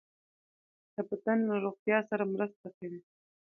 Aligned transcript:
د 0.95 0.95
بدن 1.09 1.39
له 1.49 1.55
روغتیا 1.65 1.97
سره 2.09 2.23
مرسته 2.33 2.67
کوي. 2.77 2.99